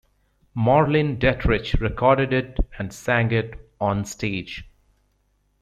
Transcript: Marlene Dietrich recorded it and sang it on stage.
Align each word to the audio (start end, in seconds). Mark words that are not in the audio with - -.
Marlene 0.57 1.19
Dietrich 1.19 1.75
recorded 1.79 2.33
it 2.33 2.57
and 2.79 2.91
sang 2.91 3.31
it 3.31 3.53
on 3.79 4.03
stage. 4.03 4.65